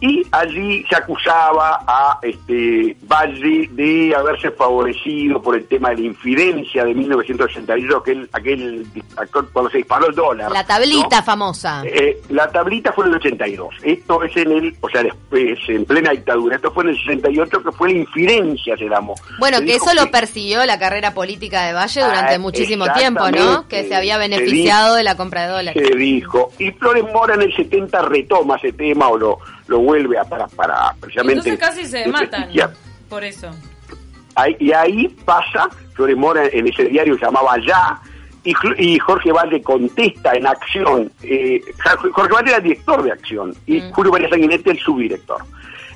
y 0.00 0.22
allí 0.30 0.84
se 0.88 0.96
acusaba 0.96 1.80
a 1.86 2.18
este 2.22 2.96
Valle 3.02 3.68
de 3.72 4.14
haberse 4.14 4.50
favorecido 4.50 5.40
por 5.40 5.56
el 5.56 5.66
tema 5.66 5.90
de 5.90 5.96
la 5.96 6.06
infidencia 6.06 6.84
de 6.84 6.94
1982, 6.94 8.00
aquel, 8.00 8.28
aquel, 8.32 8.86
cuando 9.52 9.70
se 9.70 9.78
disparó 9.78 10.08
el 10.08 10.14
dólar. 10.14 10.50
La 10.52 10.64
tablita 10.66 11.18
¿no? 11.18 11.22
famosa. 11.24 11.82
Eh, 11.84 12.20
la 12.28 12.48
tablita 12.50 12.92
fue 12.92 13.06
en 13.06 13.12
el 13.12 13.16
82. 13.16 13.74
Esto 13.82 14.22
es 14.22 14.36
en 14.36 14.52
el, 14.52 14.76
o 14.80 14.88
sea, 14.88 15.02
después, 15.02 15.58
en 15.68 15.84
plena 15.84 16.10
dictadura. 16.10 16.56
Esto 16.56 16.70
fue 16.72 16.84
en 16.84 16.90
el 16.90 16.98
68, 16.98 17.62
que 17.62 17.72
fue 17.72 17.92
la 17.92 17.98
infidencia, 17.98 18.76
se 18.76 18.84
llamó. 18.88 19.14
Bueno, 19.38 19.58
Se 19.58 19.64
que 19.64 19.74
eso 19.76 19.94
lo 19.94 20.10
persiguió 20.10 20.64
la 20.66 20.78
carrera 20.78 21.14
política 21.14 21.64
de 21.66 21.72
Valle 21.72 22.02
durante 22.02 22.34
Ah, 22.34 22.38
muchísimo 22.38 22.86
tiempo, 22.92 23.30
¿no? 23.30 23.66
Que 23.68 23.84
se 23.88 23.94
había 23.94 24.14
Se 24.14 24.28
beneficiado 24.28 24.94
de 24.94 25.02
la 25.02 25.16
compra 25.16 25.46
de 25.46 25.52
dólares. 25.52 25.86
se 25.88 25.96
dijo. 25.96 26.50
Y 26.58 26.70
Flores 26.72 27.04
Mora 27.12 27.34
en 27.34 27.42
el 27.42 27.54
70 27.54 28.02
retoma 28.02 28.56
ese 28.56 28.72
tema 28.72 29.08
o 29.08 29.16
lo, 29.16 29.38
lo 29.68 29.78
vuelve 29.80 30.18
a 30.18 30.24
para, 30.24 30.46
para 30.48 30.92
precisamente. 31.00 31.48
Entonces 31.50 31.58
casi 31.58 31.84
se 31.86 32.06
matan. 32.08 32.50
Por 33.08 33.24
eso. 33.24 33.50
Ahí- 34.34 34.56
y 34.60 34.72
ahí 34.72 35.08
pasa, 35.24 35.68
Flores 35.94 36.16
Mora 36.16 36.44
en 36.52 36.66
ese 36.66 36.84
diario 36.84 37.16
llamaba 37.16 37.56
Ya, 37.66 38.00
y, 38.44 38.98
Jorge 39.00 39.32
Valde 39.32 39.60
contesta 39.62 40.32
en 40.34 40.46
acción. 40.46 41.10
eh, 41.22 41.60
Jorge 42.12 42.32
Valde 42.32 42.50
era 42.50 42.58
el 42.58 42.62
director 42.62 43.02
de 43.02 43.10
acción 43.12 43.54
y 43.66 43.80
Mm. 43.80 43.90
Julio 43.90 44.12
María 44.12 44.28
Sanguinetti 44.28 44.70
el 44.70 44.78
subdirector. 44.78 45.42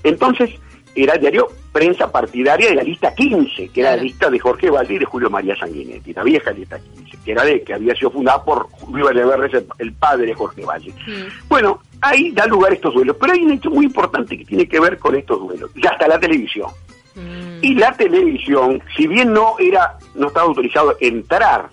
Entonces, 0.03 0.51
era 0.97 1.15
el 1.15 1.21
diario 1.21 1.47
prensa 1.73 2.11
partidaria 2.11 2.69
de 2.71 2.75
la 2.75 2.83
lista 2.83 3.15
15, 3.15 3.69
que 3.69 3.81
era 3.81 3.95
la 3.95 4.03
lista 4.03 4.29
de 4.29 4.41
Jorge 4.41 4.69
Valde 4.71 4.95
y 4.95 4.99
de 4.99 5.05
Julio 5.05 5.31
María 5.31 5.55
Sanguinetti, 5.57 6.13
la 6.13 6.25
vieja 6.25 6.51
lista 6.51 6.79
15, 6.81 7.19
que 7.25 7.31
era 7.33 7.45
de 7.45 7.63
que 7.63 7.75
había 7.75 7.95
sido 7.95 8.11
fundada 8.11 8.43
por 8.43 8.69
Julio 8.71 9.05
Valdeverres, 9.05 9.55
el, 9.55 9.67
el 9.79 9.93
padre 9.93 10.27
de 10.27 10.35
Jorge 10.35 10.65
Valle. 10.65 10.91
Mm. 11.07 11.49
Bueno, 11.49 11.81
ahí 12.01 12.31
da 12.33 12.47
lugar 12.47 12.73
estos 12.73 12.95
duelos, 12.95 13.17
pero 13.21 13.33
hay 13.33 13.41
un 13.45 13.53
hecho 13.53 13.71
muy 13.71 13.87
importante 13.87 14.37
que 14.39 14.45
tiene 14.45 14.67
que 14.67 14.81
ver 14.81 14.99
con 14.99 15.15
estos 15.17 15.39
duelos, 15.41 15.71
y 15.75 15.87
hasta 15.87 16.07
la 16.09 16.19
televisión. 16.19 16.71
Mm. 17.15 17.59
Y 17.63 17.75
la 17.75 17.93
televisión, 17.93 18.83
si 18.97 19.07
bien 19.07 19.33
no 19.33 19.55
era, 19.59 19.97
no 20.15 20.29
estaba 20.29 20.47
autorizado 20.47 20.97
entrar 21.01 21.69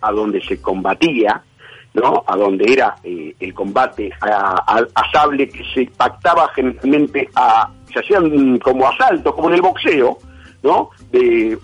a 0.00 0.12
donde 0.12 0.40
se 0.42 0.60
combatía, 0.60 1.42
¿no? 1.94 2.22
A 2.26 2.36
donde 2.36 2.72
era 2.72 2.94
eh, 3.02 3.34
el 3.40 3.52
combate 3.54 4.10
a, 4.20 4.62
a- 4.66 4.86
a 4.94 5.10
sable 5.12 5.48
que 5.48 5.64
se 5.74 5.90
pactaba 5.96 6.48
generalmente 6.54 7.28
a, 7.34 7.70
se 7.92 7.98
hacían 7.98 8.58
como 8.60 8.86
asaltos, 8.86 9.34
como 9.34 9.48
en 9.48 9.54
el 9.56 9.62
boxeo, 9.62 10.18
¿no? 10.62 10.90
De 11.10 11.58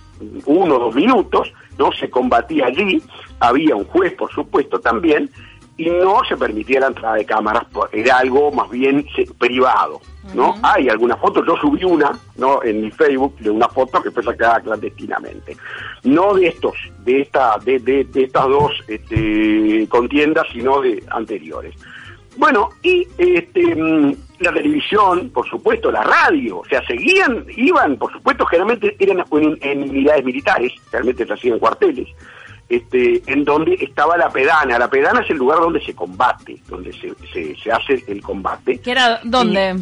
uno 0.47 0.77
o 0.77 0.79
dos 0.79 0.95
minutos, 0.95 1.53
¿no? 1.79 1.93
Se 1.93 2.11
combatía 2.11 2.67
allí, 2.67 3.01
había 3.39 3.77
un 3.77 3.85
juez, 3.85 4.15
por 4.15 4.33
supuesto, 4.33 4.81
también, 4.81 5.31
y 5.77 5.91
no 5.91 6.23
se 6.29 6.37
permitía 6.37 6.81
la 6.81 6.87
entrada 6.89 7.17
de 7.17 7.25
cámaras, 7.25 7.65
era 7.93 8.19
algo 8.19 8.53
más 8.53 8.71
bien 8.71 9.05
se- 9.17 9.27
privado, 9.35 10.01
¿no? 10.33 10.55
Hay 10.63 10.89
algunas 10.89 11.19
fotos, 11.19 11.45
yo 11.47 11.57
subí 11.57 11.83
una, 11.85 12.13
¿no? 12.37 12.63
En 12.63 12.81
mi 12.83 12.91
Facebook 12.93 13.37
de 13.39 13.51
una 13.51 13.69
foto 13.69 14.01
que 14.03 14.11
fue 14.13 14.23
sacada 14.23 14.61
clandestinamente. 14.61 15.57
No 16.05 16.35
de 16.35 16.47
estos, 16.49 16.75
de 17.05 17.23
esta, 17.23 17.59
de, 17.65 17.79
de- 17.81 18.05
de 18.05 18.23
estas 18.25 18.47
dos 18.47 18.73
este, 18.87 19.87
contiendas, 19.89 20.47
sino 20.53 20.81
de 20.81 21.03
anteriores. 21.11 21.75
Bueno, 22.37 22.71
y 22.83 23.07
este, 23.17 23.75
mm, 23.77 24.13
la 24.41 24.53
televisión, 24.53 25.31
por 25.31 25.49
supuesto, 25.49 25.91
la 25.93 26.03
radio, 26.03 26.59
o 26.59 26.65
sea, 26.65 26.85
seguían, 26.87 27.47
iban, 27.57 27.97
por 27.97 28.13
supuesto, 28.13 28.45
generalmente 28.47 28.97
eran 28.99 29.25
en, 29.33 29.59
en 29.61 29.91
unidades 29.91 30.25
militares, 30.25 30.73
realmente 30.91 31.25
se 31.27 31.33
hacían 31.33 31.59
cuarteles, 31.61 32.09
este, 32.69 33.23
en 33.27 33.45
donde 33.45 33.75
estaba 33.81 34.17
la 34.17 34.31
pedana. 34.31 34.79
La 34.79 34.89
pedana 34.89 35.21
es 35.21 35.31
el 35.31 35.37
lugar 35.39 35.59
donde 35.61 35.81
se 35.85 35.95
combate, 35.95 36.57
donde 36.69 36.93
se, 36.93 37.13
se, 37.33 37.57
se 37.57 37.73
hace 37.73 38.03
el 38.07 38.21
combate. 38.23 38.79
¿Qué 38.81 38.91
era? 38.93 39.21
¿Dónde? 39.25 39.77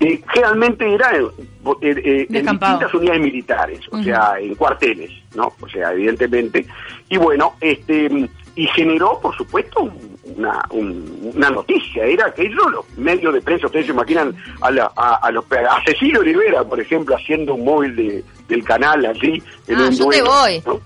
Eh, 0.00 0.22
generalmente 0.32 0.94
era 0.94 1.10
eh, 1.16 1.22
eh, 1.24 1.76
eh, 1.82 2.26
en 2.28 2.46
distintas 2.46 2.94
unidades 2.94 3.20
militares, 3.20 3.80
o 3.90 4.00
sea, 4.00 4.34
en 4.38 4.54
cuarteles, 4.54 5.10
¿no? 5.34 5.52
O 5.60 5.68
sea, 5.68 5.92
evidentemente. 5.92 6.64
Y 7.08 7.16
bueno, 7.16 7.54
este 7.60 8.08
y 8.54 8.66
generó, 8.68 9.18
por 9.20 9.36
supuesto, 9.36 9.88
una, 10.36 10.64
un- 10.70 11.32
una 11.34 11.50
noticia. 11.50 12.04
Era 12.04 12.26
aquello, 12.26 12.68
los 12.68 12.84
medios 12.98 13.32
de 13.34 13.40
prensa, 13.40 13.66
ustedes 13.66 13.86
se 13.86 13.92
imaginan 13.92 14.34
a, 14.60 14.70
la- 14.70 14.90
a, 14.96 15.14
a 15.16 15.30
los, 15.32 15.44
a 15.50 15.82
Cecilio 15.84 16.20
Olivera, 16.20 16.62
por 16.64 16.80
ejemplo, 16.80 17.16
haciendo 17.16 17.54
un 17.54 17.64
móvil 17.64 17.94
de, 17.96 18.24
del 18.48 18.62
canal 18.64 19.04
allí. 19.06 19.42
En 19.68 19.76
Ah, 19.76 19.86
un 19.88 19.90
yo 19.92 20.08
te 20.08 20.18
duelo, 20.20 20.30
voy. 20.30 20.62
¿no? 20.66 20.80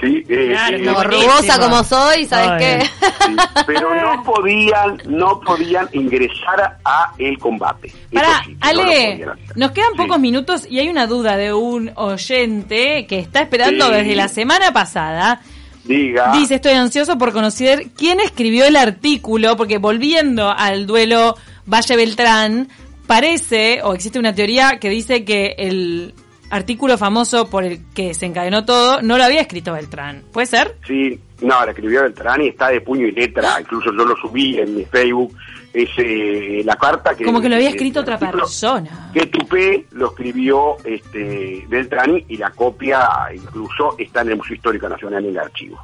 Sí, 0.00 0.22
eh, 0.28 0.48
Claro, 0.50 0.76
eh, 0.76 0.82
no, 0.82 1.58
Como 1.60 1.82
soy, 1.84 2.26
¿sabes 2.26 2.50
Ay. 2.50 2.58
qué? 2.58 2.86
Sí, 3.26 3.36
pero 3.66 3.94
no 3.94 4.22
podían, 4.22 5.00
no 5.06 5.40
podían 5.40 5.88
ingresar 5.92 6.78
a 6.84 7.12
el 7.18 7.38
combate. 7.38 7.92
Para, 8.12 8.44
sí, 8.44 8.52
no 8.52 8.58
Ale, 8.66 9.26
nos 9.54 9.70
quedan 9.72 9.92
Sí. 9.92 9.98
pocos 9.98 10.18
minutos 10.20 10.66
y 10.68 10.78
hay 10.80 10.88
una 10.88 11.06
duda 11.06 11.36
de 11.36 11.52
un 11.54 11.90
oyente 11.96 13.06
que 13.06 13.18
está 13.20 13.40
esperando 13.40 13.86
Sí. 13.86 13.92
desde 13.94 14.16
la 14.16 14.28
semana 14.28 14.72
pasada. 14.72 15.40
Diga. 15.84 16.32
Dice, 16.32 16.56
estoy 16.56 16.72
ansioso 16.72 17.16
por 17.16 17.32
conocer 17.32 17.86
quién 17.96 18.18
escribió 18.20 18.64
el 18.66 18.76
artículo, 18.76 19.56
porque 19.56 19.78
volviendo 19.78 20.50
al 20.50 20.86
duelo 20.86 21.36
Valle 21.64 21.96
Beltrán, 21.96 22.68
parece, 23.06 23.80
o 23.84 23.94
existe 23.94 24.18
una 24.18 24.34
teoría 24.34 24.78
que 24.80 24.90
dice 24.90 25.24
que 25.24 25.54
el 25.58 26.12
artículo 26.50 26.98
famoso 26.98 27.48
por 27.48 27.64
el 27.64 27.80
que 27.94 28.14
se 28.14 28.26
encadenó 28.26 28.64
todo 28.64 29.02
no 29.02 29.18
lo 29.18 29.24
había 29.24 29.40
escrito 29.40 29.72
Beltrán. 29.72 30.22
¿Puede 30.32 30.46
ser? 30.46 30.76
Sí, 30.86 31.20
no, 31.40 31.64
la 31.64 31.70
escribió 31.70 32.02
Beltrán 32.02 32.42
y 32.42 32.48
está 32.48 32.68
de 32.68 32.80
puño 32.80 33.06
y 33.06 33.12
letra. 33.12 33.60
Incluso 33.60 33.92
yo 33.92 34.04
lo 34.04 34.16
subí 34.16 34.58
en 34.58 34.76
mi 34.76 34.84
Facebook. 34.84 35.34
Es 35.72 35.90
eh, 35.98 36.62
la 36.64 36.76
carta 36.76 37.14
que. 37.14 37.24
Como 37.24 37.40
que 37.40 37.50
lo 37.50 37.56
había 37.56 37.68
escrito 37.68 38.00
otra 38.00 38.18
persona. 38.18 39.10
Que 39.12 39.26
Tupé 39.26 39.86
lo 39.92 40.08
escribió 40.08 40.76
este, 40.84 41.66
Beltrán 41.68 42.22
y 42.28 42.36
la 42.38 42.50
copia 42.50 43.08
incluso 43.34 43.94
está 43.98 44.22
en 44.22 44.30
el 44.30 44.36
Museo 44.36 44.56
Histórico 44.56 44.88
Nacional 44.88 45.24
en 45.24 45.30
el 45.30 45.38
archivo. 45.38 45.78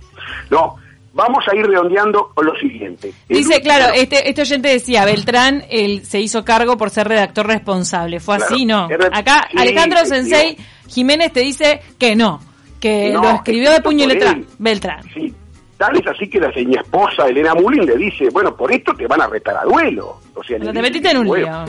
No, 0.51 0.77
vamos 1.15 1.45
a 1.51 1.55
ir 1.57 1.67
redondeando 1.67 2.31
con 2.35 2.47
lo 2.47 2.55
siguiente. 2.57 3.13
El 3.29 3.39
Dice, 3.39 3.55
último- 3.57 3.65
claro, 3.77 3.93
este, 3.95 4.29
este 4.29 4.43
oyente 4.43 4.69
decía, 4.69 5.05
Beltrán 5.05 5.65
él 5.71 6.05
se 6.05 6.21
hizo 6.21 6.45
cargo 6.45 6.77
por 6.77 6.91
ser 6.91 7.09
redactor 7.09 7.47
responsable. 7.47 8.21
¿Fue 8.21 8.37
Claro. 8.39 8.55
así? 8.55 8.65
No. 8.65 8.89
Acá 9.13 9.49
sí, 9.51 9.59
Alejandro 9.59 10.05
Sensei 10.07 10.57
Jiménez 10.89 11.33
te 11.33 11.41
dice 11.41 11.81
que 11.99 12.15
no, 12.17 12.41
que 12.81 13.11
No, 13.13 13.23
lo 13.23 13.31
escribió 13.31 13.71
de 13.73 13.81
puño 13.81 14.05
y 14.05 14.09
letra. 14.09 14.39
Beltrán. 14.59 15.03
Sí, 15.15 15.33
tal 15.77 15.97
es 15.97 16.07
así 16.07 16.29
que 16.29 16.41
la 16.41 16.53
seña 16.53 16.81
esposa 16.81 17.27
Elena 17.29 17.55
Mulin 17.55 17.85
le 17.87 17.97
dice, 17.97 18.29
bueno, 18.33 18.55
por 18.57 18.73
esto 18.73 18.95
te 18.95 19.07
van 19.07 19.21
a 19.23 19.27
retar 19.27 19.57
a 19.57 19.65
duelo. 19.65 20.19
O 20.35 20.43
sea, 20.43 20.59
Pero 20.59 20.73
te 20.73 20.83
metiste 20.83 21.11
en 21.11 21.19
un 21.19 21.27
lío. 21.37 21.65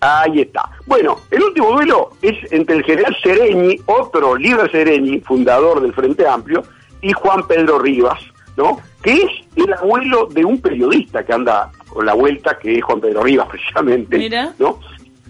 Ahí 0.00 0.42
está. 0.42 0.68
Bueno, 0.84 1.16
el 1.30 1.42
último 1.42 1.70
duelo 1.72 2.10
es 2.20 2.34
entre 2.52 2.76
el 2.76 2.84
general 2.84 3.16
Sereñi, 3.22 3.76
otro 3.86 4.36
líder 4.36 4.70
Sereñi, 4.70 5.20
fundador 5.20 5.80
del 5.80 5.94
Frente 5.94 6.26
Amplio, 6.28 6.62
y 7.00 7.12
Juan 7.12 7.46
Pedro 7.48 7.78
Rivas, 7.78 8.18
¿no? 8.56 8.80
Que 9.02 9.14
es 9.14 9.30
el 9.56 9.72
abuelo 9.72 10.26
de 10.26 10.44
un 10.44 10.60
periodista 10.60 11.24
que 11.24 11.32
anda 11.32 11.70
con 11.88 12.06
la 12.06 12.14
vuelta, 12.14 12.58
que 12.58 12.78
es 12.78 12.84
Juan 12.84 13.00
Pedro 13.00 13.22
Rivas, 13.22 13.48
precisamente, 13.50 14.18
Mira. 14.18 14.52
¿no? 14.58 14.78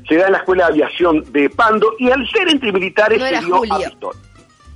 Se 0.08 0.16
da 0.16 0.26
en 0.26 0.32
la 0.32 0.38
Escuela 0.38 0.66
de 0.66 0.72
Aviación 0.72 1.24
de 1.32 1.50
Pando 1.50 1.94
y 1.98 2.10
al 2.10 2.28
ser 2.28 2.48
entre 2.48 2.72
militares 2.72 3.18
No 3.18 3.26
se 3.26 3.44
dio 3.44 3.56
a 3.56 3.78
pistola. 3.78 4.18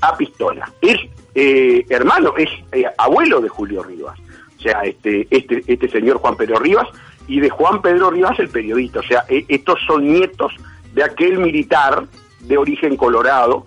A 0.00 0.16
pistola. 0.16 0.72
Es 0.80 0.98
eh, 1.34 1.84
hermano, 1.88 2.34
es 2.36 2.48
eh, 2.72 2.84
abuelo 2.98 3.40
de 3.40 3.48
Julio 3.48 3.82
Rivas. 3.82 4.18
O 4.58 4.62
sea, 4.62 4.80
este, 4.82 5.26
este, 5.30 5.62
este 5.66 5.88
señor 5.88 6.18
Juan 6.18 6.36
Pedro 6.36 6.58
Rivas 6.58 6.88
y 7.28 7.40
de 7.40 7.48
Juan 7.48 7.80
Pedro 7.80 8.10
Rivas 8.10 8.38
el 8.38 8.48
periodista. 8.48 9.00
O 9.00 9.04
sea, 9.04 9.24
eh, 9.28 9.44
estos 9.48 9.78
son 9.86 10.12
nietos 10.12 10.52
de 10.92 11.04
aquel 11.04 11.38
militar 11.38 12.06
de 12.40 12.58
origen 12.58 12.96
colorado. 12.96 13.64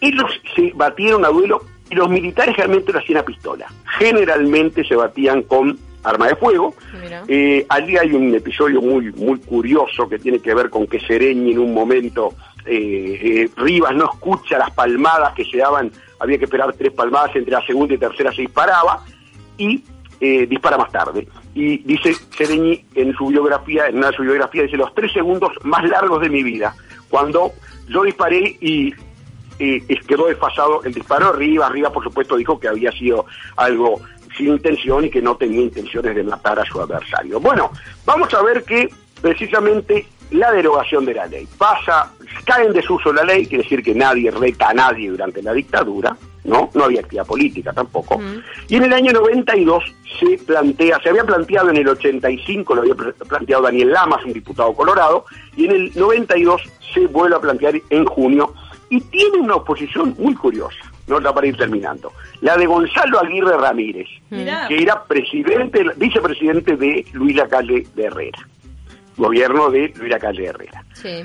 Ellos 0.00 0.30
se 0.54 0.72
batieron 0.74 1.24
a 1.24 1.28
duelo 1.28 1.62
y 1.94 1.96
los 1.96 2.08
militares 2.08 2.56
realmente 2.56 2.92
lo 2.92 2.98
hacían 2.98 3.18
a 3.18 3.22
pistola. 3.22 3.66
Generalmente 3.98 4.84
se 4.84 4.96
batían 4.96 5.42
con 5.42 5.78
arma 6.02 6.28
de 6.28 6.36
fuego. 6.36 6.74
Eh, 7.28 7.64
allí 7.68 7.96
hay 7.96 8.12
un 8.12 8.34
episodio 8.34 8.82
muy 8.82 9.12
muy 9.12 9.38
curioso 9.38 10.08
que 10.08 10.18
tiene 10.18 10.40
que 10.40 10.54
ver 10.54 10.68
con 10.68 10.86
que 10.86 11.00
Sereñi 11.00 11.52
en 11.52 11.60
un 11.60 11.72
momento 11.72 12.34
eh, 12.66 13.20
eh, 13.22 13.50
Rivas 13.56 13.94
no 13.94 14.10
escucha 14.12 14.58
las 14.58 14.70
palmadas 14.72 15.34
que 15.34 15.44
se 15.44 15.58
daban, 15.58 15.92
había 16.18 16.38
que 16.38 16.44
esperar 16.44 16.72
tres 16.74 16.92
palmadas 16.92 17.36
entre 17.36 17.52
la 17.52 17.64
segunda 17.64 17.94
y 17.94 17.98
tercera 17.98 18.32
se 18.32 18.42
disparaba 18.42 19.04
y 19.56 19.84
eh, 20.20 20.46
dispara 20.46 20.76
más 20.76 20.90
tarde. 20.90 21.28
Y 21.54 21.78
dice 21.78 22.14
Sereñi 22.36 22.84
en 22.94 23.14
su 23.14 23.28
biografía, 23.28 23.86
en 23.86 23.98
una 23.98 24.10
de 24.10 24.16
su 24.16 24.22
biografía, 24.22 24.62
dice 24.62 24.76
los 24.76 24.94
tres 24.94 25.12
segundos 25.12 25.52
más 25.62 25.84
largos 25.88 26.20
de 26.20 26.28
mi 26.28 26.42
vida, 26.42 26.74
cuando 27.08 27.52
yo 27.88 28.02
disparé 28.02 28.56
y 28.60 28.92
eh, 29.58 29.82
quedó 30.06 30.26
desfasado 30.26 30.82
el 30.84 30.92
disparo 30.94 31.32
Rivas. 31.32 31.70
Rivas, 31.72 31.92
por 31.92 32.04
supuesto, 32.04 32.36
dijo 32.36 32.58
que 32.58 32.68
había 32.68 32.90
sido 32.92 33.26
algo 33.56 34.00
sin 34.36 34.48
intención 34.48 35.04
y 35.04 35.10
que 35.10 35.22
no 35.22 35.36
tenía 35.36 35.60
intenciones 35.62 36.14
de 36.16 36.24
matar 36.24 36.58
a 36.58 36.64
su 36.64 36.80
adversario. 36.80 37.38
Bueno, 37.40 37.70
vamos 38.04 38.32
a 38.34 38.42
ver 38.42 38.64
que 38.64 38.88
precisamente 39.22 40.06
la 40.30 40.50
derogación 40.52 41.04
de 41.04 41.14
la 41.14 41.26
ley 41.26 41.46
pasa, 41.56 42.12
cae 42.44 42.66
en 42.66 42.72
desuso 42.72 43.12
la 43.12 43.22
ley, 43.24 43.46
quiere 43.46 43.62
decir 43.62 43.82
que 43.82 43.94
nadie 43.94 44.30
reta 44.30 44.70
a 44.70 44.74
nadie 44.74 45.08
durante 45.10 45.42
la 45.42 45.52
dictadura, 45.52 46.16
¿no? 46.44 46.68
No 46.74 46.84
había 46.84 47.00
actividad 47.00 47.26
política 47.26 47.72
tampoco. 47.72 48.20
Y 48.68 48.76
en 48.76 48.84
el 48.84 48.92
año 48.92 49.12
92 49.12 49.84
se 50.18 50.38
plantea, 50.44 51.00
se 51.00 51.10
había 51.10 51.24
planteado 51.24 51.70
en 51.70 51.76
el 51.76 51.88
85, 51.88 52.74
lo 52.74 52.80
había 52.82 52.94
pl- 52.94 53.12
planteado 53.12 53.62
Daniel 53.62 53.92
Lamas, 53.92 54.24
un 54.24 54.32
diputado 54.32 54.72
colorado, 54.74 55.24
y 55.56 55.66
en 55.66 55.70
el 55.72 55.92
92 55.94 56.60
se 56.92 57.06
vuelve 57.06 57.36
a 57.36 57.40
plantear 57.40 57.74
en 57.90 58.04
junio 58.04 58.52
y 58.90 59.00
tiene 59.00 59.38
una 59.38 59.56
oposición 59.56 60.14
muy 60.18 60.34
curiosa, 60.34 60.78
no 61.06 61.20
la 61.20 61.32
para 61.32 61.46
ir 61.46 61.56
terminando, 61.56 62.12
la 62.40 62.56
de 62.56 62.66
Gonzalo 62.66 63.20
Aguirre 63.20 63.56
Ramírez, 63.56 64.08
Mirá. 64.30 64.68
que 64.68 64.82
era 64.82 65.04
presidente, 65.04 65.84
vicepresidente 65.96 66.76
de 66.76 67.04
Luis 67.12 67.36
Lacalle 67.36 67.86
de 67.94 68.04
Herrera, 68.04 68.48
gobierno 69.16 69.70
de 69.70 69.92
Luis 69.96 70.10
Lacalle 70.10 70.42
de 70.42 70.48
Herrera. 70.48 70.84
Sí. 70.94 71.24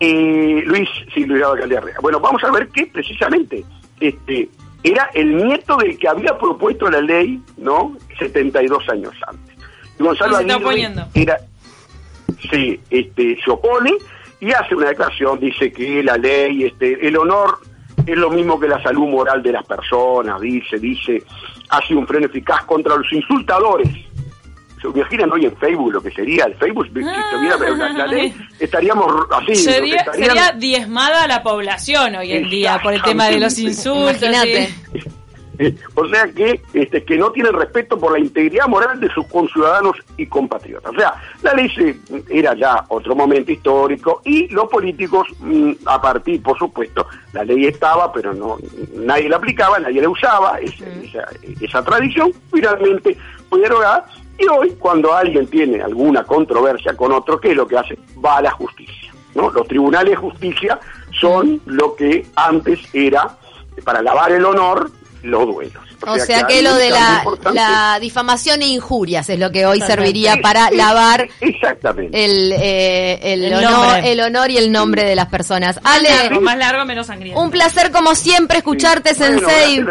Eh, 0.00 0.62
Luis, 0.66 0.88
sí, 1.14 1.24
Luis 1.24 1.40
Lacalle 1.40 1.66
de 1.66 1.74
Herrera. 1.76 1.98
Bueno, 2.00 2.20
vamos 2.20 2.42
a 2.44 2.50
ver 2.50 2.68
que 2.68 2.86
precisamente 2.86 3.64
este 4.00 4.48
era 4.82 5.10
el 5.14 5.36
nieto 5.36 5.76
del 5.76 5.98
que 5.98 6.08
había 6.08 6.38
propuesto 6.38 6.88
la 6.88 7.00
ley, 7.00 7.40
¿no? 7.56 7.96
72 8.18 8.88
años 8.88 9.12
antes. 9.26 9.56
Y 9.98 10.02
Gonzalo 10.02 10.34
Y 10.34 10.36
se 10.36 10.42
está 10.42 10.70
Aguirre 10.70 11.08
era, 11.14 11.38
sí, 12.50 12.80
este, 12.90 13.38
se 13.44 13.50
opone 13.50 13.92
y 14.40 14.52
hace 14.52 14.74
una 14.74 14.88
declaración, 14.88 15.38
dice 15.40 15.72
que 15.72 16.02
la 16.02 16.16
ley, 16.16 16.64
este, 16.64 17.06
el 17.06 17.16
honor 17.16 17.58
es 18.06 18.16
lo 18.16 18.30
mismo 18.30 18.58
que 18.58 18.68
la 18.68 18.82
salud 18.82 19.08
moral 19.08 19.42
de 19.42 19.52
las 19.52 19.66
personas, 19.66 20.40
dice, 20.40 20.78
dice, 20.78 21.22
hace 21.70 21.94
un 21.94 22.06
freno 22.06 22.26
eficaz 22.26 22.64
contra 22.64 22.96
los 22.96 23.12
insultadores. 23.12 23.88
¿Se 24.80 24.86
imaginan 24.86 25.32
hoy 25.32 25.44
en 25.44 25.56
Facebook 25.56 25.92
lo 25.92 26.00
que 26.00 26.12
sería 26.12 26.44
el 26.44 26.54
Facebook? 26.54 26.86
Si 26.86 27.00
estuviera 27.00 27.56
la, 27.76 27.88
la 27.98 28.06
ley, 28.06 28.32
estaríamos 28.60 29.12
así. 29.32 29.56
Sería, 29.56 29.96
estarían- 29.96 30.28
sería 30.28 30.52
diezmada 30.52 31.26
la 31.26 31.42
población 31.42 32.14
hoy 32.14 32.30
en 32.30 32.48
día 32.48 32.78
por 32.80 32.94
el 32.94 33.02
tema 33.02 33.24
de 33.26 33.40
los 33.40 33.58
insultos. 33.58 34.22
Imagínate. 34.22 34.74
Sí. 35.58 35.76
O 35.94 36.06
sea 36.08 36.26
que 36.28 36.60
este, 36.72 37.04
que 37.04 37.16
no 37.16 37.30
tienen 37.32 37.52
respeto 37.52 37.98
por 37.98 38.12
la 38.12 38.18
integridad 38.18 38.66
moral 38.68 39.00
de 39.00 39.08
sus 39.10 39.26
conciudadanos 39.26 39.96
y 40.16 40.26
compatriotas. 40.26 40.92
O 40.92 40.96
sea, 40.96 41.14
la 41.42 41.54
ley 41.54 41.68
se, 41.70 41.96
era 42.28 42.54
ya 42.54 42.84
otro 42.88 43.14
momento 43.14 43.52
histórico 43.52 44.22
y 44.24 44.48
los 44.48 44.68
políticos, 44.68 45.28
mm, 45.40 45.72
a 45.86 46.00
partir, 46.00 46.42
por 46.42 46.58
supuesto, 46.58 47.06
la 47.32 47.44
ley 47.44 47.66
estaba, 47.66 48.12
pero 48.12 48.32
no 48.32 48.58
nadie 48.94 49.28
la 49.28 49.36
aplicaba, 49.36 49.78
nadie 49.78 50.02
la 50.02 50.08
usaba, 50.08 50.58
esa, 50.60 50.86
esa, 51.02 51.28
esa 51.60 51.84
tradición 51.84 52.32
finalmente 52.52 53.16
fue 53.48 53.60
derogada 53.60 54.06
y 54.38 54.46
hoy 54.46 54.70
cuando 54.78 55.12
alguien 55.12 55.46
tiene 55.48 55.82
alguna 55.82 56.22
controversia 56.24 56.96
con 56.96 57.12
otro, 57.12 57.40
¿qué 57.40 57.50
es 57.50 57.56
lo 57.56 57.66
que 57.66 57.76
hace? 57.76 57.98
Va 58.24 58.38
a 58.38 58.42
la 58.42 58.50
justicia. 58.52 59.12
¿no? 59.34 59.50
Los 59.50 59.66
tribunales 59.66 60.10
de 60.10 60.16
justicia 60.16 60.78
son 61.20 61.60
lo 61.66 61.96
que 61.96 62.24
antes 62.36 62.80
era, 62.92 63.36
para 63.84 64.00
lavar 64.00 64.30
el 64.32 64.44
honor, 64.44 64.90
los 65.22 65.46
duelos. 65.46 65.82
O 66.06 66.16
sea 66.18 66.46
que 66.46 66.62
lo 66.62 66.74
de 66.74 66.90
la, 66.90 67.24
la 67.52 67.98
difamación 68.00 68.62
e 68.62 68.66
injurias 68.68 69.28
es 69.28 69.38
lo 69.38 69.50
que 69.50 69.66
hoy 69.66 69.80
serviría 69.80 70.36
para 70.40 70.70
lavar 70.70 71.28
Exactamente. 71.40 72.24
el, 72.24 72.52
eh, 72.52 73.18
el, 73.22 73.44
El 73.44 73.54
honor, 73.54 73.98
el 74.04 74.20
honor 74.20 74.50
y 74.50 74.58
el 74.58 74.70
nombre 74.70 75.02
de 75.04 75.16
las 75.16 75.26
personas. 75.26 75.80
Ale, 75.82 76.38
más 76.40 76.56
largo, 76.56 76.84
menos 76.84 77.06
sangriento. 77.08 77.40
un 77.40 77.50
placer 77.50 77.90
como 77.90 78.14
siempre 78.14 78.58
escucharte, 78.58 79.14
Sí. 79.14 79.24
Sensei. 79.24 79.84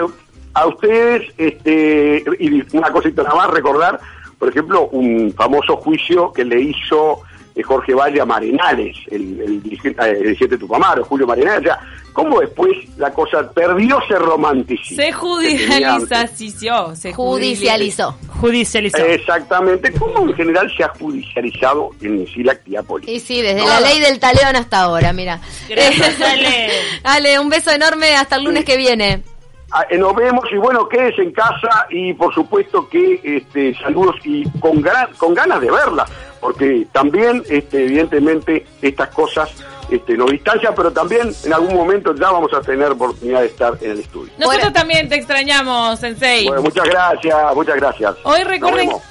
A 0.53 0.65
ustedes, 0.65 1.23
este, 1.37 2.23
y 2.39 2.75
una 2.75 2.89
cosita 2.91 3.21
nada 3.21 3.35
más, 3.35 3.49
recordar, 3.51 3.99
por 4.39 4.49
ejemplo, 4.49 4.87
un 4.91 5.31
famoso 5.37 5.75
juicio 5.77 6.31
que 6.33 6.43
le 6.45 6.59
hizo 6.61 7.21
Jorge 7.63 7.93
Valle 7.93 8.21
a 8.21 8.25
Marenales, 8.25 8.95
el, 9.11 9.39
el 9.41 9.63
dirigente, 9.63 10.01
eh, 10.03 10.11
el 10.11 10.23
dirigente 10.23 10.55
de 10.55 10.59
Tupamaro, 10.59 11.03
Julio 11.05 11.25
Marenales, 11.27 11.61
o 11.61 11.63
sea, 11.63 11.79
cómo 12.13 12.39
después 12.39 12.71
la 12.97 13.11
cosa 13.11 13.49
perdió 13.51 13.99
ese 14.03 14.15
romanticismo. 14.17 15.03
Se 15.03 15.11
judicializó. 15.11 16.95
Se 16.95 17.13
Judicializó. 17.13 18.15
Judicializó. 18.39 18.97
Exactamente, 18.97 19.91
cómo 19.93 20.27
en 20.29 20.33
general 20.35 20.71
se 20.75 20.83
ha 20.83 20.89
judicializado 20.89 21.89
en 22.01 22.25
sí 22.27 22.43
la 22.43 22.53
actividad 22.53 22.83
política. 22.85 23.11
Y 23.13 23.19
sí, 23.19 23.41
desde 23.41 23.61
No, 23.61 23.67
la 23.67 23.81
ley 23.81 23.99
del 23.99 24.19
taleón 24.19 24.55
hasta 24.55 24.81
ahora, 24.81 25.13
mira. 25.13 25.39
Gracias, 25.69 26.21
Ale. 26.25 26.69
Ale, 27.03 27.39
un 27.39 27.49
beso 27.49 27.71
enorme 27.71 28.15
hasta 28.15 28.35
el 28.37 28.43
lunes 28.45 28.61
Sí. 28.61 28.65
que 28.71 28.77
viene. 28.77 29.23
Ah, 29.71 29.85
eh, 29.89 29.97
nos 29.97 30.15
vemos 30.15 30.45
y 30.51 30.55
bueno, 30.57 30.87
quédese 30.87 31.21
en 31.23 31.31
casa 31.33 31.87
y 31.89 32.13
por 32.13 32.33
supuesto 32.33 32.87
que 32.87 33.19
este, 33.23 33.75
saludos 33.79 34.15
y 34.23 34.49
con, 34.59 34.81
gra- 34.81 35.09
con 35.17 35.33
ganas 35.33 35.59
de 35.59 35.69
verla, 35.69 36.05
porque 36.39 36.87
también 36.93 37.43
este, 37.49 37.83
evidentemente 37.83 38.65
estas 38.81 39.09
cosas 39.09 39.49
este, 39.91 40.15
nos 40.15 40.31
distancian, 40.31 40.73
pero 40.73 40.91
también 40.91 41.33
en 41.43 41.53
algún 41.53 41.75
momento 41.75 42.15
ya 42.15 42.31
vamos 42.31 42.53
a 42.53 42.61
tener 42.61 42.91
oportunidad 42.91 43.41
de 43.41 43.47
estar 43.47 43.77
en 43.81 43.91
el 43.91 43.99
estudio. 43.99 44.31
Nosotros 44.37 44.61
Bueno. 44.61 44.73
también 44.73 45.09
te 45.09 45.15
extrañamos, 45.15 45.99
Sensei. 45.99 46.47
Bueno, 46.47 46.61
muchas 46.61 46.85
gracias, 46.85 47.35
muchas 47.55 47.75
gracias. 47.75 48.15
Hoy 48.23 48.39
Nos 48.39 48.47
recuerden 48.47 48.87
vemos. 48.87 49.01